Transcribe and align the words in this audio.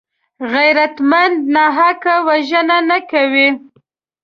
غیرتمند 0.51 1.37
ناحقه 1.55 2.15
وژنه 2.27 2.77
نه 2.89 2.99
کوي 3.11 3.49